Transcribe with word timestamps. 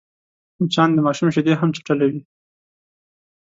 مچان 0.59 0.89
د 0.93 0.97
ماشوم 1.05 1.29
شیدې 1.35 1.53
هم 1.59 1.69
چټلوي 1.75 2.21